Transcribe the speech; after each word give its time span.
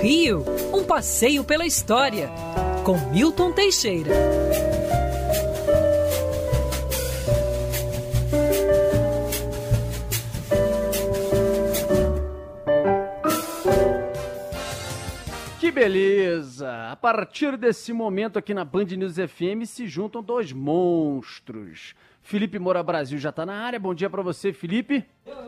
Rio, 0.00 0.44
um 0.72 0.84
passeio 0.84 1.42
pela 1.42 1.66
história, 1.66 2.30
com 2.84 2.96
Milton 3.10 3.50
Teixeira. 3.52 4.12
Que 15.58 15.72
beleza! 15.72 16.90
A 16.92 16.94
partir 16.94 17.56
desse 17.56 17.92
momento 17.92 18.38
aqui 18.38 18.54
na 18.54 18.64
Band 18.64 18.84
News 18.84 19.16
FM 19.16 19.66
se 19.66 19.88
juntam 19.88 20.22
dois 20.22 20.52
monstros. 20.52 21.94
Felipe 22.26 22.58
Moura 22.58 22.82
Brasil 22.82 23.18
já 23.18 23.30
tá 23.30 23.46
na 23.46 23.54
área. 23.54 23.78
Bom 23.78 23.94
dia 23.94 24.10
para 24.10 24.20
você, 24.20 24.52
Felipe. 24.52 25.04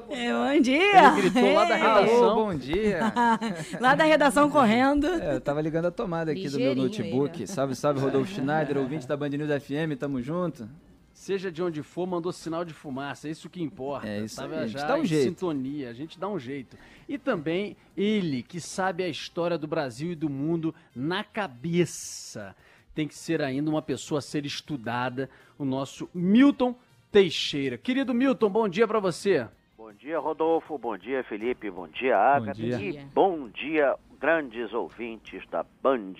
É, 0.09 0.33
bom 0.33 0.61
dia! 0.63 1.09
Ele 1.09 1.23
gritou 1.23 1.53
lá 1.53 1.65
da 1.65 1.75
redação. 1.75 2.25
Alô, 2.25 2.35
bom 2.37 2.55
dia! 2.55 3.01
lá 3.81 3.95
da 3.97 4.05
redação 4.05 4.49
correndo. 4.49 5.09
É, 5.09 5.35
eu 5.35 5.41
tava 5.41 5.61
ligando 5.61 5.87
a 5.87 5.91
tomada 5.91 6.31
aqui 6.31 6.49
do 6.49 6.57
meu 6.57 6.77
notebook. 6.77 7.49
Salve, 7.49 7.75
salve, 7.75 7.99
Rodolfo 7.99 8.31
Schneider, 8.31 8.79
ouvinte 8.79 9.09
da 9.09 9.17
Band 9.17 9.31
News 9.31 9.51
FM, 9.61 9.99
tamo 9.99 10.23
junto. 10.23 10.69
Seja 11.13 11.51
de 11.51 11.61
onde 11.61 11.83
for, 11.83 12.07
mandou 12.07 12.33
sinal 12.33 12.65
de 12.65 12.73
fumaça, 12.73 13.27
é 13.27 13.33
isso 13.33 13.51
que 13.51 13.61
importa. 13.61 14.07
É 14.07 14.21
isso 14.21 14.37
Tava 14.37 14.55
aí, 14.55 14.61
a 14.61 14.67
gente 14.69 14.79
já 14.79 14.87
dá 14.87 14.97
um 14.97 15.05
jeito. 15.05 15.25
sintonia, 15.25 15.91
a 15.91 15.93
gente 15.93 16.17
dá 16.17 16.29
um 16.29 16.39
jeito. 16.39 16.77
E 17.09 17.19
também 17.19 17.77
ele, 17.97 18.41
que 18.41 18.61
sabe 18.61 19.03
a 19.03 19.09
história 19.09 19.59
do 19.59 19.67
Brasil 19.67 20.13
e 20.13 20.15
do 20.15 20.31
mundo 20.31 20.73
na 20.95 21.25
cabeça. 21.25 22.55
Tem 22.99 23.07
que 23.07 23.15
ser 23.15 23.41
ainda 23.41 23.71
uma 23.71 23.81
pessoa 23.81 24.19
a 24.19 24.21
ser 24.21 24.45
estudada, 24.45 25.31
o 25.57 25.65
nosso 25.65 26.11
Milton 26.13 26.75
Teixeira. 27.13 27.79
Querido 27.79 28.13
Milton, 28.13 28.51
bom 28.51 28.69
dia 28.69 28.89
para 28.89 28.99
você. 28.99 29.47
Bom 29.77 29.93
dia, 29.93 30.19
Rodolfo. 30.19 30.77
Bom 30.77 30.99
dia, 30.99 31.23
Felipe. 31.23 31.71
Bom 31.71 31.87
dia, 31.87 32.19
Agatha. 32.19 32.55
dia. 32.55 32.77
E 32.77 33.05
bom 33.15 33.49
dia, 33.51 33.95
grandes 34.19 34.73
ouvintes 34.75 35.47
da 35.49 35.65
Band. 35.81 36.15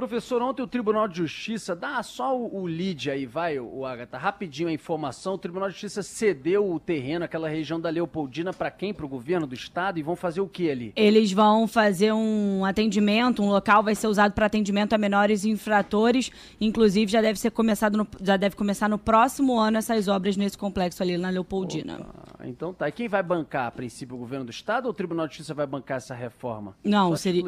Professor, 0.00 0.40
ontem 0.40 0.62
o 0.62 0.66
Tribunal 0.66 1.06
de 1.06 1.18
Justiça, 1.18 1.76
dá 1.76 2.02
só 2.02 2.34
o, 2.34 2.62
o 2.62 2.66
lead 2.66 3.10
aí, 3.10 3.26
vai, 3.26 3.60
o 3.60 3.84
Agatha, 3.84 4.16
rapidinho 4.16 4.70
a 4.70 4.72
informação. 4.72 5.34
O 5.34 5.38
Tribunal 5.38 5.68
de 5.68 5.74
Justiça 5.74 6.02
cedeu 6.02 6.72
o 6.72 6.80
terreno, 6.80 7.26
aquela 7.26 7.50
região 7.50 7.78
da 7.78 7.90
Leopoldina, 7.90 8.50
para 8.50 8.70
quem? 8.70 8.94
Para 8.94 9.04
o 9.04 9.08
governo 9.10 9.46
do 9.46 9.54
estado? 9.54 9.98
E 9.98 10.02
vão 10.02 10.16
fazer 10.16 10.40
o 10.40 10.48
que 10.48 10.70
ali? 10.70 10.94
Eles 10.96 11.32
vão 11.32 11.68
fazer 11.68 12.14
um 12.14 12.64
atendimento, 12.64 13.42
um 13.42 13.50
local 13.50 13.82
vai 13.82 13.94
ser 13.94 14.06
usado 14.06 14.32
para 14.32 14.46
atendimento 14.46 14.94
a 14.94 14.98
menores 14.98 15.44
infratores. 15.44 16.32
Inclusive, 16.58 17.12
já 17.12 17.20
deve 17.20 17.38
ser 17.38 17.50
começado 17.50 17.98
no, 17.98 18.08
já 18.22 18.38
deve 18.38 18.56
começar 18.56 18.88
no 18.88 18.96
próximo 18.96 19.60
ano 19.60 19.76
essas 19.76 20.08
obras 20.08 20.34
nesse 20.34 20.56
complexo 20.56 21.02
ali 21.02 21.18
na 21.18 21.28
Leopoldina. 21.28 22.06
Ah, 22.38 22.48
então 22.48 22.72
tá. 22.72 22.88
E 22.88 22.92
quem 22.92 23.06
vai 23.06 23.22
bancar, 23.22 23.66
a 23.66 23.70
princípio, 23.70 24.16
o 24.16 24.18
governo 24.18 24.46
do 24.46 24.50
estado 24.50 24.86
ou 24.86 24.92
o 24.92 24.94
Tribunal 24.94 25.26
de 25.26 25.34
Justiça 25.34 25.52
vai 25.52 25.66
bancar 25.66 25.98
essa 25.98 26.14
reforma? 26.14 26.74
Não, 26.82 27.14
seria, 27.16 27.44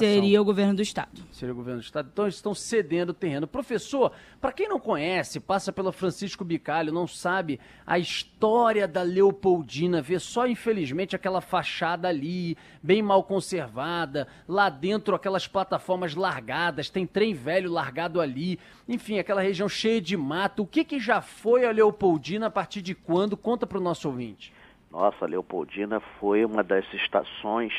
seria 0.00 0.42
o 0.42 0.44
governo 0.44 0.74
do 0.74 0.82
estado. 0.82 1.22
Seria 1.30 1.52
o 1.52 1.56
governo 1.56 1.78
do 1.78 1.84
estado. 1.84 1.91
Então 2.00 2.24
eles 2.24 2.36
estão 2.36 2.54
cedendo 2.54 3.10
o 3.10 3.14
terreno. 3.14 3.46
Professor, 3.46 4.12
para 4.40 4.52
quem 4.52 4.68
não 4.68 4.80
conhece, 4.80 5.38
passa 5.38 5.72
pela 5.72 5.92
Francisco 5.92 6.44
Bicalho, 6.44 6.92
não 6.92 7.06
sabe 7.06 7.60
a 7.86 7.98
história 7.98 8.88
da 8.88 9.02
Leopoldina, 9.02 10.00
vê 10.00 10.18
só 10.18 10.46
infelizmente 10.46 11.14
aquela 11.14 11.40
fachada 11.40 12.08
ali, 12.08 12.56
bem 12.82 13.02
mal 13.02 13.22
conservada, 13.22 14.26
lá 14.48 14.68
dentro 14.68 15.14
aquelas 15.14 15.46
plataformas 15.46 16.14
largadas, 16.14 16.88
tem 16.88 17.06
trem 17.06 17.34
velho 17.34 17.70
largado 17.70 18.20
ali, 18.20 18.58
enfim, 18.88 19.18
aquela 19.18 19.42
região 19.42 19.68
cheia 19.68 20.00
de 20.00 20.16
mato. 20.16 20.62
O 20.62 20.66
que, 20.66 20.84
que 20.84 20.98
já 20.98 21.20
foi 21.20 21.66
a 21.66 21.70
Leopoldina 21.70 22.46
a 22.46 22.50
partir 22.50 22.82
de 22.82 22.94
quando? 22.94 23.36
Conta 23.36 23.66
para 23.66 23.78
o 23.78 23.82
nosso 23.82 24.08
ouvinte. 24.08 24.52
Nossa, 24.90 25.24
Leopoldina 25.24 26.00
foi 26.20 26.44
uma 26.44 26.62
das 26.62 26.84
estações 26.92 27.72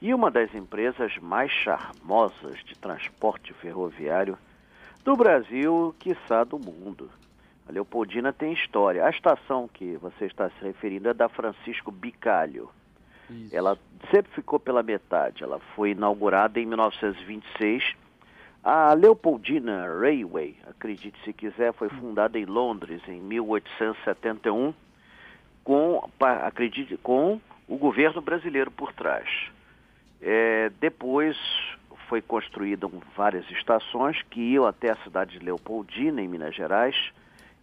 e 0.00 0.14
uma 0.14 0.30
das 0.30 0.54
empresas 0.54 1.16
mais 1.18 1.50
charmosas 1.50 2.58
de 2.64 2.76
transporte 2.78 3.52
ferroviário 3.54 4.38
do 5.04 5.16
Brasil, 5.16 5.94
quiçá 5.98 6.44
do 6.44 6.58
mundo. 6.58 7.10
A 7.68 7.72
Leopoldina 7.72 8.32
tem 8.32 8.52
história. 8.52 9.04
A 9.04 9.10
estação 9.10 9.68
que 9.68 9.96
você 9.96 10.26
está 10.26 10.50
se 10.50 10.64
referindo 10.64 11.08
é 11.08 11.14
da 11.14 11.28
Francisco 11.28 11.90
Bicalho. 11.90 12.70
Isso. 13.28 13.54
Ela 13.54 13.78
sempre 14.10 14.32
ficou 14.32 14.58
pela 14.58 14.82
metade. 14.82 15.44
Ela 15.44 15.60
foi 15.76 15.92
inaugurada 15.92 16.58
em 16.58 16.66
1926. 16.66 17.94
A 18.62 18.92
Leopoldina 18.92 19.86
Railway, 19.86 20.56
acredite 20.68 21.18
se 21.24 21.32
quiser, 21.32 21.72
foi 21.72 21.88
fundada 21.88 22.38
em 22.38 22.44
Londres 22.44 23.00
em 23.08 23.20
1871 23.20 24.74
com, 25.64 26.08
acredite, 26.18 26.96
com 26.96 27.40
o 27.68 27.76
governo 27.76 28.20
brasileiro 28.20 28.70
por 28.70 28.92
trás. 28.92 29.28
É, 30.22 30.70
depois 30.80 31.36
foi 32.08 32.20
construídas 32.20 32.90
várias 33.16 33.48
estações 33.50 34.20
que 34.22 34.40
iam 34.40 34.66
até 34.66 34.90
a 34.90 34.96
cidade 34.96 35.38
de 35.38 35.44
Leopoldina, 35.44 36.20
em 36.20 36.28
Minas 36.28 36.54
Gerais, 36.54 36.96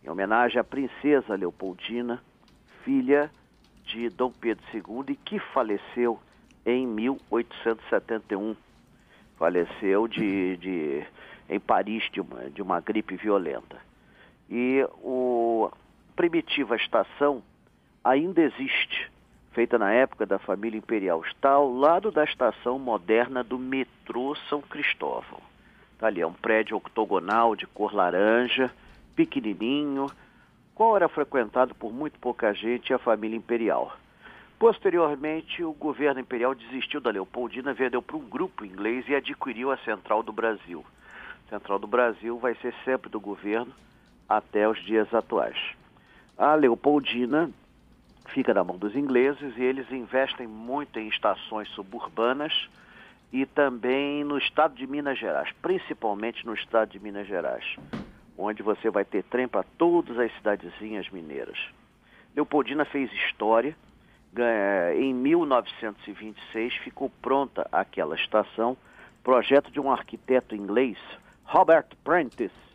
em 0.03 0.09
homenagem 0.09 0.59
à 0.59 0.63
princesa 0.63 1.35
Leopoldina, 1.35 2.23
filha 2.83 3.29
de 3.83 4.09
Dom 4.09 4.31
Pedro 4.31 4.63
II 4.73 5.03
e 5.09 5.15
que 5.15 5.39
faleceu 5.39 6.19
em 6.65 6.87
1871. 6.87 8.55
Faleceu 9.37 10.07
de, 10.07 10.57
de, 10.57 11.03
em 11.49 11.59
Paris 11.59 12.09
de 12.11 12.21
uma, 12.21 12.49
de 12.49 12.61
uma 12.61 12.79
gripe 12.79 13.15
violenta. 13.15 13.77
E 14.49 14.81
a 14.81 15.75
primitiva 16.15 16.75
estação 16.75 17.43
ainda 18.03 18.41
existe, 18.41 19.06
feita 19.57 19.79
na 19.79 19.91
época 19.91 20.23
da 20.23 20.37
família 20.37 20.77
imperial. 20.77 21.23
Está 21.25 21.49
ao 21.49 21.73
lado 21.73 22.11
da 22.11 22.23
estação 22.23 22.77
moderna 22.77 23.43
do 23.43 23.57
metrô 23.57 24.35
São 24.47 24.61
Cristóvão. 24.61 25.41
Está 25.93 26.05
ali, 26.05 26.21
é 26.21 26.27
um 26.27 26.31
prédio 26.31 26.77
octogonal 26.77 27.55
de 27.55 27.65
cor 27.65 27.91
laranja, 27.91 28.71
pequenininho, 29.15 30.11
qual 30.75 30.95
era 30.95 31.09
frequentado 31.09 31.73
por 31.73 31.91
muito 31.91 32.19
pouca 32.19 32.53
gente 32.53 32.89
e 32.89 32.93
a 32.93 32.99
família 32.99 33.35
imperial. 33.35 33.97
Posteriormente, 34.59 35.63
o 35.63 35.73
governo 35.73 36.19
imperial 36.19 36.53
desistiu 36.53 37.01
da 37.01 37.09
Leopoldina, 37.09 37.73
vendeu 37.73 37.99
para 37.99 38.15
um 38.15 38.29
grupo 38.29 38.63
inglês 38.63 39.09
e 39.09 39.15
adquiriu 39.15 39.71
a 39.71 39.77
Central 39.77 40.21
do 40.21 40.31
Brasil. 40.31 40.85
Central 41.49 41.79
do 41.79 41.87
Brasil 41.87 42.37
vai 42.37 42.53
ser 42.61 42.75
sempre 42.85 43.09
do 43.09 43.19
governo 43.19 43.73
até 44.29 44.69
os 44.69 44.77
dias 44.85 45.11
atuais. 45.11 45.57
A 46.37 46.53
Leopoldina 46.53 47.49
fica 48.27 48.53
na 48.53 48.63
mão 48.63 48.77
dos 48.77 48.95
ingleses 48.95 49.55
e 49.57 49.61
eles 49.63 49.91
investem 49.91 50.47
muito 50.47 50.99
em 50.99 51.07
estações 51.07 51.67
suburbanas 51.69 52.53
e 53.31 53.45
também 53.45 54.23
no 54.23 54.37
estado 54.37 54.75
de 54.75 54.87
Minas 54.87 55.17
Gerais, 55.19 55.49
principalmente 55.61 56.45
no 56.45 56.53
estado 56.53 56.89
de 56.91 56.99
Minas 56.99 57.27
Gerais, 57.27 57.65
onde 58.37 58.63
você 58.63 58.89
vai 58.89 59.03
ter 59.03 59.23
trem 59.23 59.47
para 59.47 59.63
todas 59.77 60.17
as 60.17 60.31
cidadezinhas 60.35 61.09
mineiras. 61.09 61.57
Leopoldina 62.35 62.85
fez 62.85 63.11
história. 63.13 63.75
ganha- 64.33 64.93
Em 64.95 65.13
1926 65.13 66.75
ficou 66.83 67.09
pronta 67.21 67.67
aquela 67.71 68.15
estação, 68.15 68.77
projeto 69.23 69.71
de 69.71 69.79
um 69.79 69.91
arquiteto 69.91 70.53
inglês, 70.53 70.97
Robert 71.45 71.87
Prentice. 72.03 72.66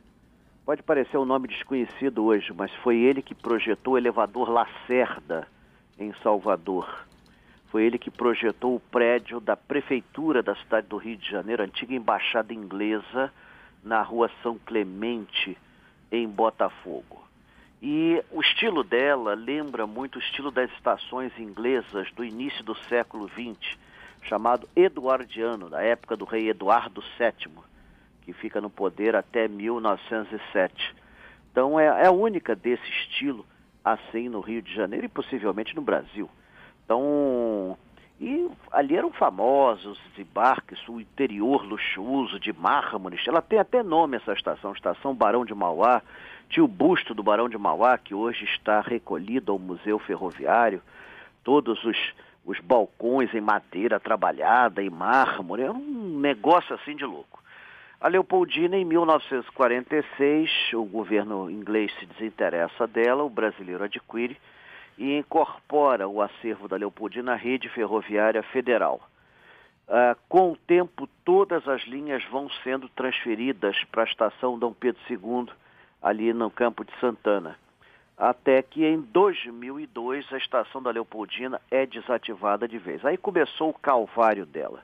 Pode 0.64 0.80
parecer 0.84 1.18
um 1.18 1.24
nome 1.24 1.48
desconhecido 1.48 2.24
hoje, 2.24 2.52
mas 2.52 2.72
foi 2.84 2.96
ele 2.96 3.20
que 3.20 3.34
projetou 3.34 3.94
o 3.94 3.98
elevador 3.98 4.48
Lacerda 4.48 5.48
em 5.98 6.14
Salvador. 6.22 7.04
Foi 7.68 7.82
ele 7.82 7.98
que 7.98 8.12
projetou 8.12 8.76
o 8.76 8.80
prédio 8.80 9.40
da 9.40 9.56
prefeitura 9.56 10.40
da 10.40 10.54
cidade 10.54 10.86
do 10.86 10.98
Rio 10.98 11.16
de 11.16 11.28
Janeiro, 11.28 11.64
antiga 11.64 11.92
embaixada 11.94 12.54
inglesa, 12.54 13.32
na 13.82 14.02
rua 14.02 14.30
São 14.40 14.56
Clemente, 14.56 15.58
em 16.12 16.28
Botafogo. 16.28 17.26
E 17.82 18.22
o 18.30 18.40
estilo 18.40 18.84
dela 18.84 19.34
lembra 19.34 19.84
muito 19.84 20.14
o 20.16 20.22
estilo 20.22 20.52
das 20.52 20.70
estações 20.74 21.36
inglesas 21.40 22.08
do 22.12 22.24
início 22.24 22.62
do 22.62 22.76
século 22.84 23.28
XX, 23.28 23.76
chamado 24.22 24.68
Eduardiano, 24.76 25.68
da 25.68 25.82
época 25.82 26.16
do 26.16 26.24
rei 26.24 26.50
Eduardo 26.50 27.02
VII, 27.18 27.52
que 28.22 28.32
fica 28.32 28.60
no 28.60 28.70
poder 28.70 29.14
até 29.14 29.46
1907. 29.48 30.94
Então 31.50 31.78
é, 31.78 31.86
é 31.86 32.06
a 32.06 32.12
única 32.12 32.56
desse 32.56 32.88
estilo 32.88 33.44
assim 33.84 34.28
no 34.28 34.40
Rio 34.40 34.62
de 34.62 34.74
Janeiro 34.74 35.06
e 35.06 35.08
possivelmente 35.08 35.74
no 35.74 35.82
Brasil. 35.82 36.28
Então, 36.84 37.76
e 38.20 38.48
ali 38.70 38.96
eram 38.96 39.10
famosos 39.10 39.98
desembarques, 40.10 40.78
o 40.88 41.00
interior 41.00 41.64
luxuoso 41.64 42.38
de 42.38 42.52
mármores. 42.52 43.26
Ela 43.26 43.42
tem 43.42 43.58
até 43.58 43.82
nome 43.82 44.16
essa 44.16 44.32
estação, 44.32 44.72
Estação 44.72 45.14
Barão 45.14 45.44
de 45.44 45.54
Mauá. 45.54 46.00
Tinha 46.48 46.62
o 46.62 46.68
busto 46.68 47.14
do 47.14 47.22
Barão 47.22 47.48
de 47.48 47.58
Mauá, 47.58 47.98
que 47.98 48.14
hoje 48.14 48.44
está 48.44 48.80
recolhido 48.80 49.50
ao 49.50 49.58
Museu 49.58 49.98
Ferroviário. 49.98 50.80
Todos 51.42 51.82
os, 51.84 51.96
os 52.44 52.60
balcões 52.60 53.34
em 53.34 53.40
madeira 53.40 53.98
trabalhada, 53.98 54.80
em 54.80 54.90
mármore. 54.90 55.62
É 55.62 55.70
um 55.72 56.20
negócio 56.20 56.74
assim 56.76 56.94
de 56.94 57.04
louco. 57.04 57.41
A 58.02 58.08
Leopoldina, 58.08 58.76
em 58.76 58.84
1946, 58.84 60.72
o 60.74 60.84
governo 60.84 61.48
inglês 61.48 61.94
se 62.00 62.06
desinteressa 62.06 62.84
dela, 62.84 63.22
o 63.22 63.30
brasileiro 63.30 63.84
adquire 63.84 64.36
e 64.98 65.16
incorpora 65.16 66.08
o 66.08 66.20
acervo 66.20 66.66
da 66.66 66.74
Leopoldina 66.76 67.34
à 67.34 67.36
rede 67.36 67.68
ferroviária 67.68 68.42
federal. 68.42 69.00
Uh, 69.86 70.18
com 70.28 70.50
o 70.50 70.56
tempo, 70.56 71.08
todas 71.24 71.68
as 71.68 71.82
linhas 71.82 72.24
vão 72.24 72.50
sendo 72.64 72.88
transferidas 72.88 73.76
para 73.84 74.02
a 74.02 74.06
estação 74.06 74.58
Dom 74.58 74.72
Pedro 74.72 75.00
II, 75.08 75.54
ali 76.02 76.32
no 76.32 76.50
campo 76.50 76.84
de 76.84 76.90
Santana. 76.98 77.56
Até 78.18 78.62
que 78.62 78.84
em 78.84 79.00
2002 79.00 80.26
a 80.32 80.38
estação 80.38 80.82
da 80.82 80.90
Leopoldina 80.90 81.60
é 81.70 81.86
desativada 81.86 82.66
de 82.66 82.78
vez. 82.78 83.04
Aí 83.04 83.16
começou 83.16 83.70
o 83.70 83.78
calvário 83.78 84.44
dela. 84.44 84.82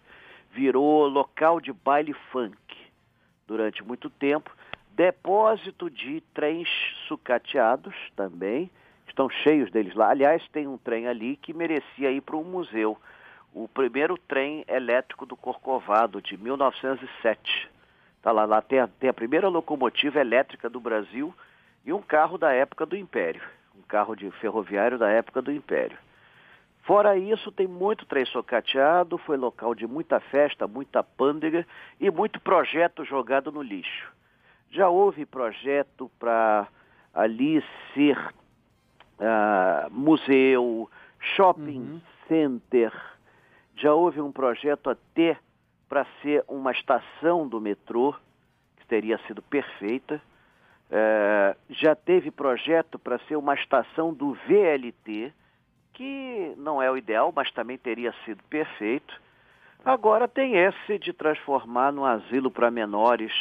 Virou 0.52 1.08
local 1.08 1.60
de 1.60 1.72
baile 1.72 2.14
funk 2.30 2.56
durante 3.48 3.82
muito 3.82 4.08
tempo. 4.08 4.54
Depósito 4.92 5.90
de 5.90 6.20
trens 6.34 6.68
sucateados 7.08 7.94
também. 8.14 8.70
Estão 9.08 9.28
cheios 9.28 9.70
deles 9.72 9.94
lá. 9.94 10.10
Aliás, 10.10 10.46
tem 10.52 10.68
um 10.68 10.76
trem 10.76 11.08
ali 11.08 11.36
que 11.36 11.52
merecia 11.52 12.12
ir 12.12 12.20
para 12.20 12.36
um 12.36 12.44
museu 12.44 12.96
o 13.54 13.66
primeiro 13.66 14.16
trem 14.16 14.64
elétrico 14.68 15.26
do 15.26 15.36
Corcovado, 15.36 16.20
de 16.20 16.36
1907. 16.36 17.68
Tá 18.22 18.30
lá, 18.30 18.44
lá 18.44 18.60
tem 18.60 18.78
a, 18.78 18.86
tem 18.86 19.08
a 19.08 19.14
primeira 19.14 19.48
locomotiva 19.48 20.20
elétrica 20.20 20.68
do 20.68 20.78
Brasil 20.78 21.34
e 21.84 21.92
um 21.92 22.02
carro 22.02 22.36
da 22.36 22.52
época 22.52 22.84
do 22.84 22.96
Império, 22.96 23.42
um 23.76 23.82
carro 23.82 24.14
de 24.14 24.30
ferroviário 24.32 24.98
da 24.98 25.08
época 25.08 25.40
do 25.40 25.50
Império. 25.50 25.96
Fora 26.88 27.18
isso, 27.18 27.52
tem 27.52 27.66
muito 27.66 28.06
trem 28.06 28.24
socateado, 28.24 29.18
foi 29.18 29.36
local 29.36 29.74
de 29.74 29.86
muita 29.86 30.20
festa, 30.20 30.66
muita 30.66 31.04
pândega 31.04 31.66
e 32.00 32.10
muito 32.10 32.40
projeto 32.40 33.04
jogado 33.04 33.52
no 33.52 33.60
lixo. 33.60 34.10
Já 34.70 34.88
houve 34.88 35.26
projeto 35.26 36.10
para 36.18 36.66
ali 37.12 37.62
ser 37.92 38.16
uh, 39.18 39.90
museu, 39.90 40.90
shopping 41.36 41.78
uhum. 41.78 42.00
center, 42.26 42.90
já 43.76 43.92
houve 43.92 44.22
um 44.22 44.32
projeto 44.32 44.88
até 44.88 45.36
para 45.90 46.06
ser 46.22 46.42
uma 46.48 46.72
estação 46.72 47.46
do 47.46 47.60
metrô, 47.60 48.14
que 48.78 48.86
teria 48.86 49.18
sido 49.26 49.42
perfeita. 49.42 50.22
É, 50.90 51.54
já 51.68 51.94
teve 51.94 52.30
projeto 52.30 52.98
para 52.98 53.18
ser 53.28 53.36
uma 53.36 53.52
estação 53.52 54.14
do 54.14 54.32
VLT, 54.46 55.34
que 55.98 56.54
não 56.56 56.80
é 56.80 56.88
o 56.88 56.96
ideal, 56.96 57.32
mas 57.34 57.50
também 57.50 57.76
teria 57.76 58.14
sido 58.24 58.40
perfeito. 58.44 59.20
Agora 59.84 60.28
tem 60.28 60.54
esse 60.54 60.96
de 60.96 61.12
transformar 61.12 61.92
num 61.92 62.04
asilo 62.04 62.52
para 62.52 62.70
menores. 62.70 63.32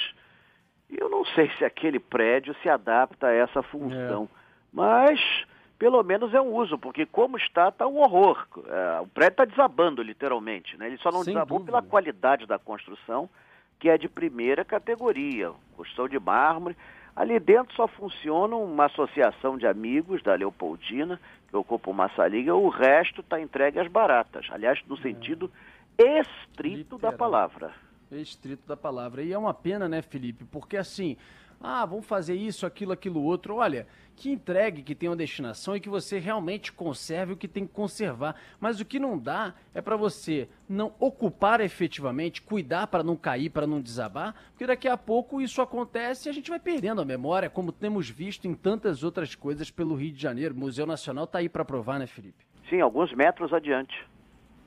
Eu 0.90 1.08
não 1.08 1.24
sei 1.24 1.52
se 1.58 1.64
aquele 1.64 2.00
prédio 2.00 2.56
se 2.64 2.68
adapta 2.68 3.28
a 3.28 3.34
essa 3.34 3.62
função, 3.62 4.24
é. 4.24 4.38
mas 4.74 5.46
pelo 5.78 6.02
menos 6.02 6.34
é 6.34 6.42
um 6.42 6.52
uso, 6.56 6.80
porque 6.80 7.06
como 7.06 7.38
está, 7.38 7.70
está 7.70 7.86
um 7.86 8.00
horror. 8.00 8.48
É, 8.66 9.02
o 9.02 9.08
prédio 9.08 9.34
está 9.34 9.46
desabando, 9.46 10.02
literalmente. 10.02 10.76
Né? 10.78 10.88
Ele 10.88 10.98
só 10.98 11.12
não 11.12 11.24
Sem 11.24 11.36
desabou 11.36 11.60
dúvida. 11.60 11.78
pela 11.78 11.88
qualidade 11.88 12.48
da 12.48 12.58
construção, 12.58 13.30
que 13.78 13.88
é 13.88 14.00
de 14.00 14.10
primeira 14.10 14.66
categoria. 14.66 15.52
Construção 15.76 16.08
de 16.10 16.20
mármore. 16.20 16.76
Ali 17.18 17.40
dentro 17.40 17.76
só 17.76 17.88
funciona 17.88 18.56
uma 18.56 18.86
associação 18.86 19.58
de 19.58 19.66
amigos 19.66 20.22
da 20.22 20.36
Leopoldina, 20.36 21.20
que 21.50 21.58
ocupa 21.58 21.90
uma 21.90 22.08
saliga, 22.10 22.54
o 22.54 22.70
resto 22.70 23.22
está 23.22 23.42
entregue 23.42 23.80
às 23.80 23.88
baratas. 23.88 24.46
Aliás, 24.52 24.80
no 24.88 24.96
é. 25.00 25.02
sentido 25.02 25.52
estrito 25.98 26.94
Literal. 26.94 27.00
da 27.00 27.18
palavra. 27.18 27.74
Estrito 28.12 28.68
da 28.68 28.78
palavra. 28.78 29.24
E 29.24 29.34
é 29.34 29.38
uma 29.38 29.52
pena, 29.52 29.90
né, 29.90 30.04
Felipe? 30.04 30.46
Porque 30.46 30.78
assim, 30.78 31.18
ah, 31.62 31.86
vamos 31.86 32.06
fazer 32.06 32.36
isso, 32.36 32.66
aquilo, 32.66 32.92
aquilo 32.92 33.22
outro. 33.24 33.56
Olha, 33.56 33.88
que 34.16 34.32
entregue, 34.32 34.84
que 34.84 34.96
tenha 34.96 35.12
uma 35.12 35.16
destinação 35.16 35.76
e 35.76 35.80
que 35.80 35.90
você 35.90 36.20
realmente 36.20 36.72
conserve 36.72 37.34
o 37.34 37.38
que 37.38 37.48
tem 37.48 37.66
que 37.66 37.74
conservar. 37.74 38.36
Mas 38.60 38.80
o 38.80 38.86
que 38.86 39.00
não 39.00 39.18
dá 39.18 39.54
é 39.74 39.82
para 39.82 39.96
você 39.96 40.48
não 40.68 40.94
ocupar 41.00 41.62
efetivamente, 41.62 42.42
cuidar 42.42 42.88
para 42.88 43.04
não 43.04 43.16
cair, 43.16 43.50
para 43.50 43.68
não 43.68 43.82
desabar, 43.82 44.36
porque 44.50 44.68
daqui 44.68 44.88
a 44.88 44.98
pouco 44.98 45.42
isso 45.42 45.62
acontece 45.62 46.28
e 46.28 46.30
a 46.30 46.34
gente 46.34 46.50
vai 46.50 46.60
perdendo 46.60 47.02
a 47.02 47.06
memória, 47.06 47.50
como 47.50 47.72
temos 47.72 48.10
visto 48.10 48.48
em 48.48 48.54
tantas 48.54 49.04
outras 49.04 49.36
coisas 49.36 49.72
pelo 49.72 49.96
Rio 49.96 50.12
de 50.12 50.22
Janeiro. 50.22 50.56
O 50.56 50.58
Museu 50.58 50.86
Nacional 50.86 51.26
está 51.26 51.40
aí 51.40 51.50
para 51.50 51.66
provar, 51.66 52.00
né, 52.00 52.08
Felipe? 52.08 52.46
Sim, 52.70 52.82
alguns 52.82 53.14
metros 53.14 53.54
adiante. 53.54 53.96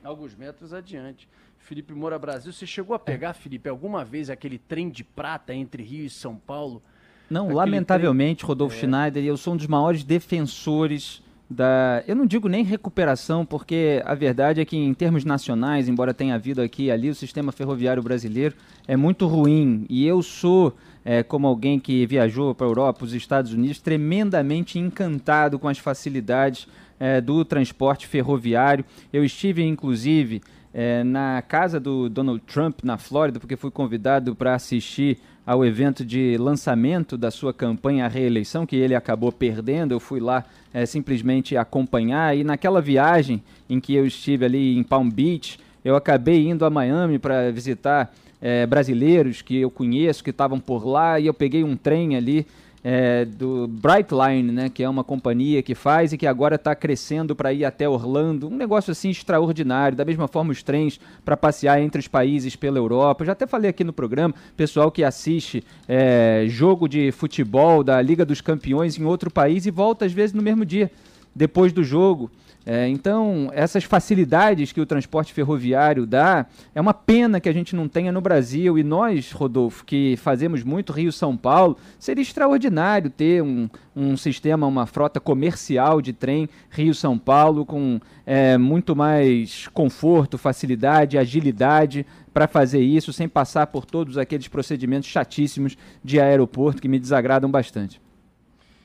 Alguns 0.03 0.35
metros 0.35 0.73
adiante. 0.73 1.27
Felipe 1.59 1.93
Moura 1.93 2.17
Brasil, 2.17 2.51
você 2.51 2.65
chegou 2.65 2.95
a 2.95 2.99
pegar, 2.99 3.33
Felipe, 3.33 3.69
alguma 3.69 4.03
vez 4.03 4.29
aquele 4.29 4.57
trem 4.57 4.89
de 4.89 5.03
prata 5.03 5.53
entre 5.53 5.83
Rio 5.83 6.05
e 6.05 6.09
São 6.09 6.35
Paulo? 6.35 6.81
Não, 7.29 7.43
Aquele 7.43 7.57
lamentavelmente, 7.57 8.39
trem... 8.39 8.47
Rodolfo 8.47 8.75
é. 8.75 8.79
Schneider, 8.79 9.23
eu 9.23 9.37
sou 9.37 9.53
um 9.53 9.57
dos 9.57 9.67
maiores 9.67 10.03
defensores 10.03 11.23
da. 11.51 12.03
Eu 12.07 12.15
não 12.15 12.25
digo 12.25 12.47
nem 12.47 12.63
recuperação, 12.63 13.45
porque 13.45 14.01
a 14.05 14.15
verdade 14.15 14.59
é 14.59 14.65
que, 14.65 14.75
em 14.75 14.93
termos 14.93 15.23
nacionais, 15.23 15.87
embora 15.87 16.13
tenha 16.13 16.35
havido 16.35 16.61
aqui 16.61 16.85
e 16.85 16.91
ali, 16.91 17.09
o 17.09 17.15
sistema 17.15 17.51
ferroviário 17.51 18.01
brasileiro 18.01 18.55
é 18.87 18.97
muito 18.97 19.27
ruim. 19.27 19.85
E 19.89 20.05
eu 20.05 20.21
sou, 20.23 20.75
é, 21.05 21.21
como 21.21 21.47
alguém 21.47 21.79
que 21.79 22.05
viajou 22.05 22.55
para 22.55 22.65
a 22.65 22.69
Europa, 22.69 23.05
os 23.05 23.13
Estados 23.13 23.53
Unidos, 23.53 23.79
tremendamente 23.79 24.79
encantado 24.79 25.59
com 25.59 25.67
as 25.67 25.77
facilidades 25.77 26.67
é, 27.01 27.19
do 27.19 27.43
transporte 27.43 28.05
ferroviário. 28.05 28.85
Eu 29.11 29.25
estive, 29.25 29.63
inclusive. 29.63 30.39
É, 30.73 31.03
na 31.03 31.41
casa 31.41 31.81
do 31.81 32.07
Donald 32.07 32.41
Trump, 32.47 32.79
na 32.81 32.97
Flórida, 32.97 33.41
porque 33.41 33.57
fui 33.57 33.69
convidado 33.69 34.33
para 34.33 34.55
assistir 34.55 35.17
ao 35.45 35.65
evento 35.65 36.05
de 36.05 36.37
lançamento 36.37 37.17
da 37.17 37.29
sua 37.29 37.53
campanha 37.53 38.05
à 38.05 38.07
reeleição, 38.07 38.65
que 38.65 38.77
ele 38.77 38.95
acabou 38.95 39.33
perdendo. 39.33 39.93
Eu 39.93 39.99
fui 39.99 40.21
lá 40.21 40.45
é, 40.73 40.85
simplesmente 40.85 41.57
acompanhar. 41.57 42.37
E 42.37 42.45
naquela 42.45 42.81
viagem 42.81 43.43
em 43.69 43.81
que 43.81 43.93
eu 43.93 44.05
estive 44.05 44.45
ali 44.45 44.77
em 44.77 44.83
Palm 44.83 45.09
Beach, 45.09 45.59
eu 45.83 45.95
acabei 45.95 46.47
indo 46.47 46.63
a 46.63 46.69
Miami 46.69 47.19
para 47.19 47.51
visitar 47.51 48.13
é, 48.39 48.65
brasileiros 48.65 49.41
que 49.41 49.57
eu 49.57 49.69
conheço, 49.69 50.23
que 50.23 50.29
estavam 50.29 50.59
por 50.59 50.87
lá, 50.87 51.19
e 51.19 51.25
eu 51.25 51.33
peguei 51.33 51.65
um 51.65 51.75
trem 51.75 52.15
ali 52.15 52.45
é, 52.83 53.25
do 53.25 53.67
Brightline, 53.67 54.51
né, 54.51 54.69
que 54.69 54.83
é 54.83 54.89
uma 54.89 55.03
companhia 55.03 55.61
que 55.61 55.75
faz 55.75 56.13
e 56.13 56.17
que 56.17 56.25
agora 56.25 56.55
está 56.55 56.75
crescendo 56.75 57.35
para 57.35 57.53
ir 57.53 57.63
até 57.63 57.87
Orlando. 57.87 58.47
Um 58.47 58.57
negócio 58.57 58.91
assim 58.91 59.09
extraordinário. 59.09 59.95
Da 59.95 60.05
mesma 60.05 60.27
forma, 60.27 60.51
os 60.51 60.63
trens 60.63 60.99
para 61.23 61.37
passear 61.37 61.81
entre 61.81 61.99
os 61.99 62.07
países 62.07 62.55
pela 62.55 62.77
Europa. 62.77 63.23
Eu 63.23 63.27
já 63.27 63.31
até 63.33 63.45
falei 63.45 63.69
aqui 63.69 63.83
no 63.83 63.93
programa, 63.93 64.33
pessoal 64.57 64.91
que 64.91 65.03
assiste 65.03 65.63
é, 65.87 66.45
jogo 66.47 66.87
de 66.87 67.11
futebol 67.11 67.83
da 67.83 68.01
Liga 68.01 68.25
dos 68.25 68.41
Campeões 68.41 68.97
em 68.97 69.05
outro 69.05 69.29
país 69.29 69.65
e 69.65 69.71
volta 69.71 70.05
às 70.05 70.11
vezes 70.11 70.33
no 70.33 70.41
mesmo 70.41 70.65
dia, 70.65 70.91
depois 71.35 71.71
do 71.71 71.83
jogo. 71.83 72.31
É, 72.63 72.87
então, 72.87 73.49
essas 73.53 73.83
facilidades 73.83 74.71
que 74.71 74.79
o 74.79 74.85
transporte 74.85 75.33
ferroviário 75.33 76.05
dá, 76.05 76.45
é 76.75 76.79
uma 76.79 76.93
pena 76.93 77.39
que 77.39 77.49
a 77.49 77.53
gente 77.53 77.75
não 77.75 77.87
tenha 77.87 78.11
no 78.11 78.21
Brasil. 78.21 78.77
E 78.77 78.83
nós, 78.83 79.31
Rodolfo, 79.31 79.83
que 79.83 80.15
fazemos 80.17 80.63
muito 80.63 80.93
Rio-São 80.93 81.35
Paulo, 81.35 81.77
seria 81.97 82.21
extraordinário 82.21 83.09
ter 83.09 83.41
um, 83.41 83.67
um 83.95 84.15
sistema, 84.15 84.67
uma 84.67 84.85
frota 84.85 85.19
comercial 85.19 86.01
de 86.01 86.13
trem 86.13 86.47
Rio-São 86.69 87.17
Paulo 87.17 87.65
com 87.65 87.99
é, 88.25 88.57
muito 88.59 88.95
mais 88.95 89.67
conforto, 89.69 90.37
facilidade, 90.37 91.17
agilidade 91.17 92.05
para 92.31 92.47
fazer 92.47 92.81
isso, 92.81 93.11
sem 93.11 93.27
passar 93.27 93.67
por 93.67 93.85
todos 93.85 94.19
aqueles 94.19 94.47
procedimentos 94.47 95.09
chatíssimos 95.09 95.75
de 96.03 96.19
aeroporto 96.19 96.81
que 96.81 96.87
me 96.87 96.99
desagradam 96.99 97.49
bastante. 97.49 97.99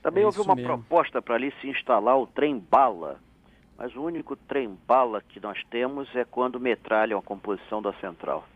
Também 0.03 0.23
é 0.23 0.27
houve 0.27 0.41
uma 0.41 0.55
mesmo. 0.55 0.69
proposta 0.69 1.21
para 1.21 1.35
ali 1.35 1.53
se 1.61 1.69
instalar 1.69 2.17
o 2.19 2.27
trem 2.27 2.59
bala 2.71 3.21
mas 3.79 3.95
o 3.95 4.03
único 4.03 4.37
trem-bala 4.37 5.21
que 5.21 5.41
nós 5.41 5.63
temos 5.71 6.09
é 6.15 6.25
quando 6.25 6.59
metralham 6.59 7.19
a 7.19 7.23
composição 7.23 7.83
da 7.83 7.93
central. 7.95 8.47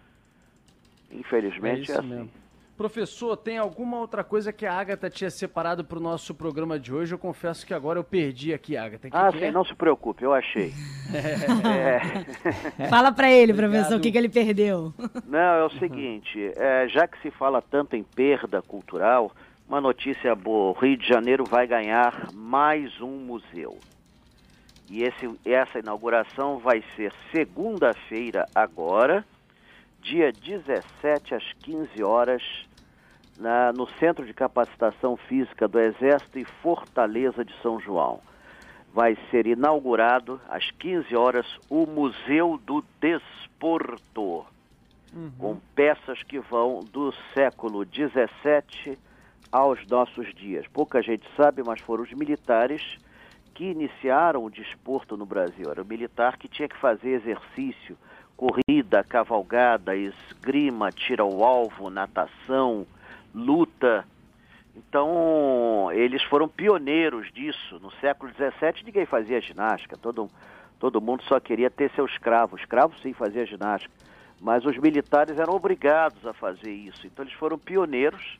Infelizmente 1.10 1.90
é, 1.90 1.94
é 1.94 1.98
assim. 1.98 2.08
Mesmo. 2.08 2.30
Professor, 2.80 3.36
tem 3.36 3.58
alguma 3.58 3.98
outra 3.98 4.24
coisa 4.24 4.54
que 4.54 4.64
a 4.64 4.72
Agatha 4.72 5.10
tinha 5.10 5.28
separado 5.28 5.84
para 5.84 5.98
o 5.98 6.00
nosso 6.00 6.34
programa 6.34 6.80
de 6.80 6.94
hoje? 6.94 7.12
Eu 7.12 7.18
confesso 7.18 7.66
que 7.66 7.74
agora 7.74 7.98
eu 7.98 8.04
perdi 8.04 8.54
aqui, 8.54 8.74
Agatha. 8.74 9.10
Que 9.10 9.14
ah, 9.14 9.30
que 9.30 9.38
sim, 9.38 9.44
é? 9.44 9.52
não 9.52 9.66
se 9.66 9.74
preocupe, 9.74 10.24
eu 10.24 10.32
achei. 10.32 10.72
é. 12.80 12.88
Fala 12.88 13.12
para 13.12 13.30
ele, 13.30 13.52
professor, 13.52 13.98
o 13.98 14.00
que, 14.00 14.10
que 14.10 14.16
ele 14.16 14.30
perdeu. 14.30 14.94
Não, 15.26 15.38
é 15.38 15.64
o 15.66 15.70
seguinte, 15.78 16.52
é, 16.56 16.88
já 16.88 17.06
que 17.06 17.20
se 17.20 17.30
fala 17.30 17.60
tanto 17.60 17.96
em 17.96 18.02
perda 18.02 18.62
cultural, 18.62 19.30
uma 19.68 19.82
notícia 19.82 20.34
boa, 20.34 20.70
o 20.70 20.80
Rio 20.80 20.96
de 20.96 21.06
Janeiro 21.06 21.44
vai 21.44 21.66
ganhar 21.66 22.28
mais 22.32 22.98
um 23.02 23.18
museu. 23.18 23.78
E 24.90 25.04
esse, 25.04 25.30
essa 25.44 25.78
inauguração 25.78 26.58
vai 26.58 26.82
ser 26.96 27.12
segunda-feira 27.30 28.44
agora, 28.52 29.24
dia 30.02 30.32
17 30.32 31.32
às 31.32 31.52
15 31.60 32.02
horas, 32.02 32.42
na, 33.38 33.72
no 33.72 33.88
Centro 34.00 34.26
de 34.26 34.34
Capacitação 34.34 35.16
Física 35.16 35.68
do 35.68 35.78
Exército 35.78 36.40
e 36.40 36.44
Fortaleza 36.44 37.44
de 37.44 37.54
São 37.62 37.78
João. 37.78 38.20
Vai 38.92 39.16
ser 39.30 39.46
inaugurado 39.46 40.40
às 40.48 40.68
15 40.72 41.14
horas 41.14 41.46
o 41.68 41.86
Museu 41.86 42.60
do 42.66 42.84
Desporto, 43.00 44.44
uhum. 45.14 45.30
com 45.38 45.56
peças 45.72 46.24
que 46.24 46.40
vão 46.40 46.80
do 46.80 47.14
século 47.32 47.84
17 47.84 48.98
aos 49.52 49.86
nossos 49.86 50.34
dias. 50.34 50.66
Pouca 50.66 51.00
gente 51.00 51.24
sabe, 51.36 51.62
mas 51.64 51.80
foram 51.80 52.02
os 52.02 52.12
militares 52.12 52.98
que 53.54 53.64
iniciaram 53.64 54.44
o 54.44 54.50
desporto 54.50 55.16
no 55.16 55.26
Brasil. 55.26 55.70
Era 55.70 55.82
o 55.82 55.86
militar 55.86 56.36
que 56.36 56.48
tinha 56.48 56.68
que 56.68 56.76
fazer 56.76 57.10
exercício, 57.10 57.96
corrida, 58.36 59.04
cavalgada, 59.04 59.94
esgrima, 59.94 60.90
tiro 60.90 61.22
ao 61.22 61.44
alvo, 61.44 61.90
natação, 61.90 62.86
luta. 63.34 64.06
Então, 64.74 65.90
eles 65.92 66.22
foram 66.22 66.48
pioneiros 66.48 67.30
disso. 67.32 67.78
No 67.80 67.90
século 68.00 68.32
XVII, 68.32 68.84
ninguém 68.84 69.04
fazia 69.04 69.40
ginástica. 69.40 69.96
Todo, 69.96 70.30
todo 70.78 71.00
mundo 71.00 71.22
só 71.24 71.38
queria 71.38 71.70
ter 71.70 71.90
seus 71.90 72.10
escravos. 72.12 72.60
Escravos, 72.60 73.00
sim, 73.02 73.12
fazia 73.12 73.44
ginástica. 73.44 73.92
Mas 74.40 74.64
os 74.64 74.78
militares 74.78 75.38
eram 75.38 75.54
obrigados 75.54 76.26
a 76.26 76.32
fazer 76.32 76.72
isso. 76.72 77.06
Então, 77.06 77.24
eles 77.24 77.34
foram 77.34 77.58
pioneiros. 77.58 78.38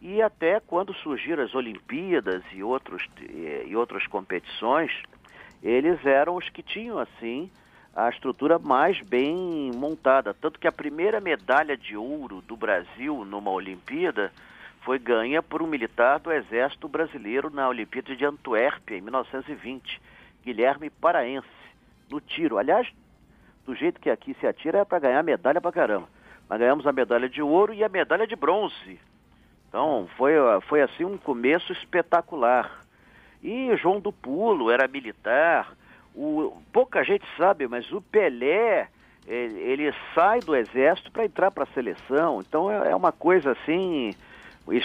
E 0.00 0.22
até 0.22 0.60
quando 0.60 0.94
surgiram 0.94 1.44
as 1.44 1.54
Olimpíadas 1.54 2.42
e, 2.52 2.62
outros, 2.62 3.06
e 3.66 3.76
outras 3.76 4.06
competições, 4.06 4.90
eles 5.62 6.04
eram 6.06 6.36
os 6.36 6.48
que 6.48 6.62
tinham, 6.62 6.98
assim, 6.98 7.50
a 7.94 8.08
estrutura 8.08 8.58
mais 8.58 9.00
bem 9.02 9.70
montada. 9.74 10.32
Tanto 10.32 10.58
que 10.58 10.66
a 10.66 10.72
primeira 10.72 11.20
medalha 11.20 11.76
de 11.76 11.96
ouro 11.96 12.40
do 12.40 12.56
Brasil 12.56 13.24
numa 13.26 13.50
Olimpíada 13.50 14.32
foi 14.82 14.98
ganha 14.98 15.42
por 15.42 15.60
um 15.60 15.66
militar 15.66 16.18
do 16.18 16.32
Exército 16.32 16.88
Brasileiro 16.88 17.50
na 17.50 17.68
Olimpíada 17.68 18.16
de 18.16 18.24
Antuérpia, 18.24 18.96
em 18.96 19.02
1920, 19.02 20.00
Guilherme 20.42 20.88
Paraense, 20.88 21.46
no 22.10 22.20
tiro. 22.22 22.56
Aliás, 22.56 22.88
do 23.66 23.74
jeito 23.74 24.00
que 24.00 24.08
aqui 24.08 24.34
se 24.40 24.46
atira 24.46 24.78
é 24.78 24.84
para 24.84 24.98
ganhar 24.98 25.22
medalha 25.22 25.60
para 25.60 25.72
caramba. 25.72 26.08
Mas 26.48 26.58
ganhamos 26.58 26.86
a 26.86 26.92
medalha 26.92 27.28
de 27.28 27.42
ouro 27.42 27.74
e 27.74 27.84
a 27.84 27.88
medalha 27.88 28.26
de 28.26 28.34
bronze. 28.34 28.98
Então, 29.70 30.06
foi, 30.16 30.32
foi 30.68 30.82
assim 30.82 31.04
um 31.04 31.16
começo 31.16 31.72
espetacular. 31.72 32.84
E 33.42 33.74
João 33.76 34.00
do 34.00 34.12
Pulo 34.12 34.70
era 34.70 34.86
militar. 34.86 35.72
O, 36.14 36.60
pouca 36.72 37.04
gente 37.04 37.24
sabe, 37.38 37.66
mas 37.68 37.90
o 37.92 38.02
Pelé, 38.02 38.88
ele, 39.26 39.60
ele 39.60 39.94
sai 40.12 40.40
do 40.40 40.56
exército 40.56 41.12
para 41.12 41.24
entrar 41.24 41.52
para 41.52 41.62
a 41.62 41.72
seleção. 41.72 42.40
Então, 42.40 42.70
é, 42.70 42.90
é 42.90 42.96
uma 42.96 43.12
coisa 43.12 43.52
assim 43.52 44.12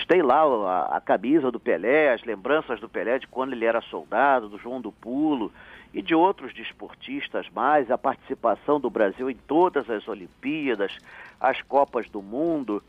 tem 0.08 0.22
lá 0.22 0.42
a, 0.42 0.98
a, 0.98 1.02
camisa 1.02 1.52
do 1.52 1.60
Pelé, 1.60 2.14
as 2.14 2.24
lembranças 2.24 2.80
do 2.80 2.90
Pelé 2.90 3.20
de 3.20 3.28
quando 3.28 3.54
ele 3.54 3.66
era 3.66 3.82
soldado, 3.82 4.50
do 4.50 4.58
João 4.58 4.82
do 4.82 4.92
Pulo 4.92 5.52
e 5.94 6.02
de 6.02 6.16
outros 6.16 6.54
desportistas 6.54 7.48
mais, 7.54 7.92
a 7.92 7.98
participação 7.98 8.80
do 8.80 8.90
Brasil 8.90 9.30
em 9.30 9.36
todas 9.36 9.90
as 9.90 10.08
Olimpíadas, 10.08 10.98
as 11.40 11.62
Copas 11.62 12.10
do 12.10 12.22
Mundo. 12.22 12.82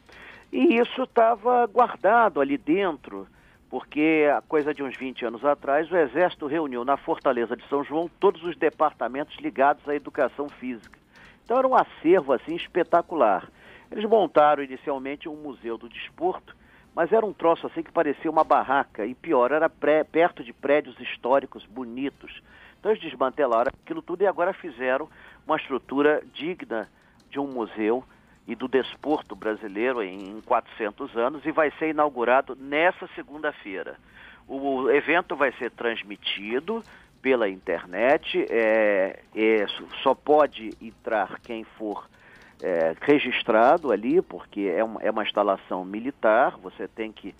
Isso 0.76 1.04
estava 1.04 1.66
guardado 1.66 2.38
ali 2.38 2.58
dentro, 2.58 3.26
porque 3.70 4.28
a 4.30 4.42
coisa 4.42 4.74
de 4.74 4.82
uns 4.82 4.94
20 4.94 5.24
anos 5.24 5.42
atrás, 5.42 5.90
o 5.90 5.96
Exército 5.96 6.46
reuniu 6.46 6.84
na 6.84 6.98
Fortaleza 6.98 7.56
de 7.56 7.66
São 7.66 7.82
João 7.82 8.10
todos 8.20 8.44
os 8.44 8.54
departamentos 8.58 9.34
ligados 9.38 9.88
à 9.88 9.94
educação 9.94 10.50
física. 10.50 10.98
Então 11.42 11.56
era 11.56 11.66
um 11.66 11.74
acervo 11.74 12.34
assim 12.34 12.56
espetacular. 12.56 13.50
Eles 13.90 14.04
montaram 14.04 14.62
inicialmente 14.62 15.30
um 15.30 15.36
museu 15.36 15.78
do 15.78 15.88
desporto, 15.88 16.54
mas 16.94 17.10
era 17.10 17.24
um 17.24 17.32
troço 17.32 17.66
assim 17.66 17.82
que 17.82 17.90
parecia 17.90 18.30
uma 18.30 18.44
barraca, 18.44 19.06
e 19.06 19.14
pior, 19.14 19.52
era 19.52 19.70
pré, 19.70 20.04
perto 20.04 20.44
de 20.44 20.52
prédios 20.52 21.00
históricos 21.00 21.64
bonitos. 21.64 22.42
Então 22.78 22.92
eles 22.92 23.02
desmantelaram 23.02 23.72
aquilo 23.82 24.02
tudo 24.02 24.20
e 24.20 24.26
agora 24.26 24.52
fizeram 24.52 25.08
uma 25.46 25.56
estrutura 25.56 26.22
digna 26.34 26.86
de 27.30 27.40
um 27.40 27.46
museu 27.46 28.04
e 28.46 28.54
do 28.54 28.68
desporto 28.68 29.34
brasileiro 29.34 30.02
em 30.02 30.40
400 30.42 31.16
anos 31.16 31.44
e 31.44 31.50
vai 31.50 31.70
ser 31.78 31.90
inaugurado 31.90 32.56
nessa 32.56 33.08
segunda-feira. 33.14 33.96
O 34.46 34.88
evento 34.90 35.34
vai 35.34 35.52
ser 35.52 35.70
transmitido 35.72 36.82
pela 37.20 37.48
internet, 37.48 38.46
é, 38.48 39.18
é, 39.34 39.66
só 40.02 40.14
pode 40.14 40.70
entrar 40.80 41.40
quem 41.40 41.64
for 41.64 42.08
é, 42.62 42.94
registrado 43.00 43.90
ali, 43.90 44.22
porque 44.22 44.72
é 44.74 44.84
uma, 44.84 45.02
é 45.02 45.10
uma 45.10 45.24
instalação 45.24 45.84
militar, 45.84 46.56
você 46.62 46.86
tem 46.86 47.10
que, 47.10 47.34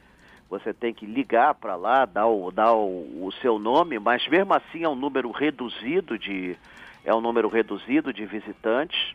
você 0.51 0.75
tem 0.75 0.93
que 0.93 1.07
ligar 1.07 1.55
para 1.55 1.77
lá, 1.77 2.05
dar, 2.05 2.27
o, 2.27 2.51
dar 2.51 2.73
o, 2.73 3.25
o, 3.25 3.31
seu 3.41 3.59
nome, 3.59 3.99
mas 3.99 4.27
mesmo 4.29 4.53
assim 4.55 4.83
é 4.83 4.89
um 4.89 4.97
número 4.97 5.31
reduzido 5.31 6.19
de, 6.19 6.57
é 7.05 7.15
um 7.15 7.21
número 7.21 7.49
reduzido 7.49 8.13
de 8.13 8.27
visitantes. 8.27 9.15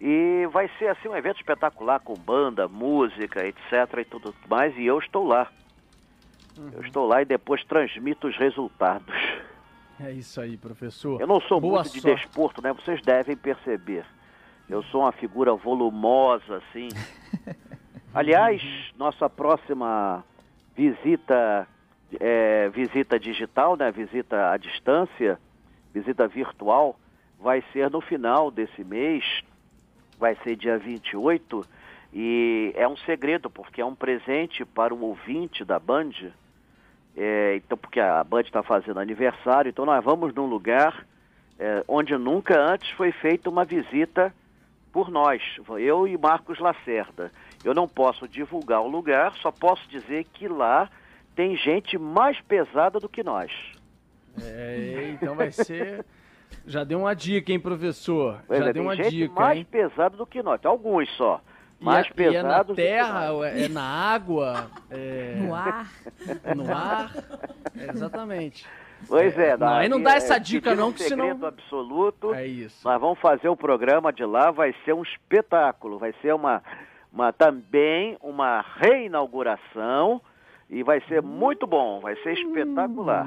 E 0.00 0.46
vai 0.52 0.70
ser 0.78 0.88
assim 0.88 1.08
um 1.08 1.16
evento 1.16 1.38
espetacular 1.38 2.00
com 2.00 2.14
banda, 2.14 2.68
música, 2.68 3.46
etc. 3.46 3.98
e 3.98 4.04
tudo 4.04 4.34
mais, 4.48 4.76
e 4.76 4.86
eu 4.86 4.98
estou 4.98 5.26
lá. 5.26 5.50
Uhum. 6.56 6.70
Eu 6.72 6.82
estou 6.82 7.06
lá 7.06 7.22
e 7.22 7.24
depois 7.24 7.64
transmito 7.64 8.28
os 8.28 8.36
resultados. 8.36 9.14
É 10.00 10.12
isso 10.12 10.40
aí, 10.40 10.56
professor. 10.56 11.20
Eu 11.20 11.26
não 11.26 11.40
sou 11.40 11.60
Boa 11.60 11.80
muito 11.80 11.88
sorte. 11.88 12.06
de 12.06 12.14
desporto, 12.14 12.62
né? 12.62 12.72
Vocês 12.72 13.02
devem 13.02 13.36
perceber. 13.36 14.06
Eu 14.68 14.80
sou 14.84 15.00
uma 15.00 15.10
figura 15.10 15.52
volumosa, 15.54 16.58
assim. 16.58 16.88
Aliás, 18.14 18.62
nossa 18.96 19.28
próxima 19.28 20.24
visita, 20.76 21.66
é, 22.20 22.68
visita 22.68 23.18
digital, 23.18 23.76
né? 23.76 23.90
Visita 23.90 24.52
à 24.52 24.56
distância, 24.56 25.36
visita 25.92 26.28
virtual, 26.28 26.96
vai 27.40 27.64
ser 27.72 27.90
no 27.90 28.00
final 28.00 28.52
desse 28.52 28.84
mês, 28.84 29.24
vai 30.18 30.36
ser 30.42 30.56
dia 30.56 30.78
28, 30.78 31.64
e 32.12 32.72
é 32.74 32.88
um 32.88 32.96
segredo, 32.98 33.50
porque 33.50 33.80
é 33.80 33.84
um 33.84 33.94
presente 33.94 34.64
para 34.64 34.94
o 34.94 35.02
ouvinte 35.02 35.64
da 35.64 35.78
Band. 35.78 36.12
É, 37.16 37.56
então, 37.56 37.76
porque 37.76 38.00
a 38.00 38.22
Band 38.24 38.42
está 38.42 38.62
fazendo 38.62 39.00
aniversário, 39.00 39.68
então 39.68 39.84
nós 39.84 40.02
vamos 40.04 40.34
num 40.34 40.46
lugar 40.46 41.06
é, 41.58 41.84
onde 41.88 42.16
nunca 42.16 42.58
antes 42.60 42.90
foi 42.92 43.12
feita 43.12 43.50
uma 43.50 43.64
visita 43.64 44.32
por 44.92 45.10
nós, 45.10 45.42
eu 45.78 46.08
e 46.08 46.16
Marcos 46.16 46.58
Lacerda. 46.58 47.30
Eu 47.64 47.74
não 47.74 47.86
posso 47.86 48.26
divulgar 48.26 48.80
o 48.80 48.88
lugar, 48.88 49.34
só 49.36 49.52
posso 49.52 49.86
dizer 49.88 50.24
que 50.32 50.48
lá 50.48 50.88
tem 51.36 51.56
gente 51.56 51.98
mais 51.98 52.40
pesada 52.40 52.98
do 52.98 53.08
que 53.08 53.22
nós. 53.22 53.52
É, 54.42 55.10
então 55.12 55.34
vai 55.34 55.50
ser. 55.50 56.04
Já 56.66 56.84
deu 56.84 57.00
uma 57.00 57.14
dica, 57.14 57.52
hein, 57.52 57.58
professor? 57.58 58.40
Pois 58.46 58.60
Já 58.60 58.68
é, 58.68 58.72
deu 58.72 58.82
uma 58.82 58.96
gente 58.96 59.10
dica. 59.10 59.34
mais 59.34 59.58
hein? 59.58 59.66
pesado 59.70 60.16
do 60.16 60.26
que 60.26 60.42
nós. 60.42 60.60
Tem 60.60 60.70
alguns 60.70 61.08
só. 61.16 61.40
Mais 61.80 62.06
e, 62.06 62.12
pesados. 62.12 62.76
E 62.76 62.82
é 62.82 62.92
na 62.94 63.04
terra, 63.04 63.24
é 63.54 63.68
na 63.68 63.82
água, 63.82 64.70
é... 64.90 65.34
no 65.38 65.54
ar. 65.54 65.92
No 66.56 66.72
ar. 66.74 67.12
É, 67.76 67.90
exatamente. 67.90 68.66
Pois 69.06 69.38
é, 69.38 69.56
não, 69.56 69.68
aí 69.68 69.88
não 69.88 70.02
dá 70.02 70.14
essa 70.14 70.36
é, 70.36 70.40
dica 70.40 70.74
não, 70.74 70.92
que 70.92 71.02
segredo 71.02 71.34
senão... 71.34 71.48
absoluto. 71.48 72.34
É 72.34 72.46
isso. 72.46 72.86
Nós 72.86 73.00
vamos 73.00 73.18
fazer 73.20 73.48
o 73.48 73.56
programa 73.56 74.12
de 74.12 74.24
lá, 74.24 74.50
vai 74.50 74.74
ser 74.84 74.92
um 74.92 75.02
espetáculo, 75.02 75.98
vai 75.98 76.12
ser 76.20 76.34
uma, 76.34 76.62
uma 77.12 77.32
também 77.32 78.16
uma 78.20 78.64
reinauguração 78.76 80.20
e 80.68 80.82
vai 80.82 81.00
ser 81.02 81.22
muito 81.22 81.66
bom, 81.66 82.00
vai 82.00 82.16
ser 82.16 82.32
espetacular. 82.32 83.26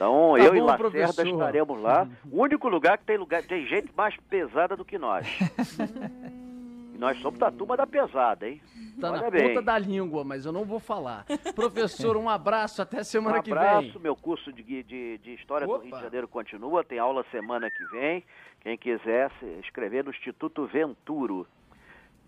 Então, 0.00 0.32
tá 0.34 0.44
eu 0.44 0.52
bom, 0.52 0.56
e 0.56 0.60
Lacerda 0.62 0.78
professor. 0.78 1.26
estaremos 1.26 1.82
lá. 1.82 2.08
O 2.32 2.42
único 2.42 2.70
lugar 2.70 2.96
que 2.96 3.04
tem 3.04 3.18
lugar, 3.18 3.42
tem 3.42 3.66
gente 3.66 3.92
mais 3.94 4.16
pesada 4.30 4.74
do 4.74 4.82
que 4.82 4.96
nós. 4.96 5.26
e 6.94 6.96
nós 6.96 7.18
somos 7.20 7.38
da 7.38 7.50
turma 7.50 7.76
da 7.76 7.86
pesada, 7.86 8.48
hein? 8.48 8.62
Tá 8.98 9.10
Olha 9.12 9.20
na 9.20 9.30
bem. 9.30 9.48
ponta 9.48 9.60
da 9.60 9.76
língua, 9.76 10.24
mas 10.24 10.46
eu 10.46 10.52
não 10.52 10.64
vou 10.64 10.80
falar. 10.80 11.26
Professor, 11.54 12.16
um 12.16 12.30
abraço, 12.30 12.80
até 12.80 13.04
semana 13.04 13.40
um 13.40 13.42
que 13.42 13.50
abraço, 13.50 13.66
vem. 13.68 13.76
Um 13.76 13.78
abraço, 13.80 14.00
meu 14.00 14.16
curso 14.16 14.50
de, 14.50 14.82
de, 14.82 15.18
de 15.18 15.34
História 15.34 15.68
Opa. 15.68 15.76
do 15.76 15.84
Rio 15.84 15.94
de 15.94 16.02
Janeiro 16.02 16.28
continua, 16.28 16.82
tem 16.82 16.98
aula 16.98 17.22
semana 17.30 17.70
que 17.70 17.84
vem. 17.90 18.24
Quem 18.62 18.78
quiser 18.78 19.30
se 19.38 19.44
inscrever 19.58 20.04
no 20.04 20.10
Instituto 20.10 20.66
Venturo. 20.66 21.46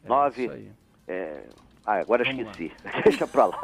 É 0.05 0.09
9, 0.09 0.73
ah, 1.85 1.95
agora 1.99 2.25
Vamos 2.25 2.47
esqueci. 2.47 2.73
Deixa 3.05 3.27
pra 3.27 3.47
lá. 3.47 3.59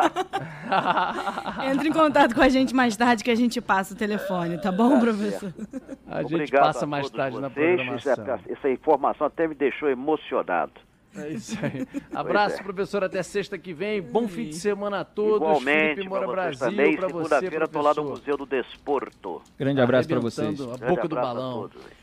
Entre 1.72 1.88
em 1.88 1.92
contato 1.92 2.34
com 2.34 2.42
a 2.42 2.48
gente 2.48 2.74
mais 2.74 2.96
tarde 2.96 3.22
que 3.22 3.30
a 3.30 3.34
gente 3.34 3.60
passa 3.60 3.94
o 3.94 3.96
telefone, 3.96 4.60
tá 4.60 4.72
bom, 4.72 4.98
professor? 4.98 5.54
A 6.06 6.22
gente 6.22 6.34
Obrigado 6.34 6.62
passa 6.64 6.84
a 6.84 6.88
mais 6.88 7.04
todos 7.04 7.16
tarde 7.16 7.40
na 7.40 7.48
vocês. 7.48 7.76
programação. 7.76 8.12
Essa, 8.12 8.40
essa 8.48 8.70
informação 8.70 9.26
até 9.26 9.46
me 9.46 9.54
deixou 9.54 9.88
emocionado. 9.88 10.72
É 11.16 11.28
isso 11.30 11.56
aí. 11.62 11.86
Abraço, 12.14 12.60
é. 12.60 12.62
professor, 12.62 13.02
até 13.04 13.22
sexta 13.22 13.56
que 13.56 13.72
vem. 13.72 14.02
Bom 14.02 14.28
fim 14.28 14.48
de 14.48 14.56
semana 14.56 15.00
a 15.00 15.04
todos. 15.04 15.36
Igualmente, 15.36 15.94
Felipe 15.96 16.10
pra 16.10 16.20
Moura 16.20 16.42
vocês 16.42 16.58
Brasil, 16.58 16.76
também. 16.76 17.00
Segunda-feira 17.00 17.68
tô 17.68 17.80
lá 17.80 17.94
no. 17.94 18.04
Museu 18.04 18.36
do 18.36 18.46
Desporto. 18.46 19.42
Grande 19.58 19.80
abraço 19.80 20.08
para 20.08 20.20
vocês. 20.20 20.60
A 20.60 20.76
boca 20.76 21.08
do 21.08 21.14
balão. 21.16 21.68
todos. 21.68 21.97